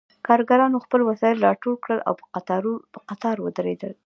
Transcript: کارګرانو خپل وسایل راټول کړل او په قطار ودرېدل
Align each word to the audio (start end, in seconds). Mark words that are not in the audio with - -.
کارګرانو 0.27 0.83
خپل 0.85 1.01
وسایل 1.09 1.37
راټول 1.47 1.75
کړل 1.83 1.99
او 2.07 2.13
په 2.93 2.99
قطار 3.09 3.37
ودرېدل 3.41 3.91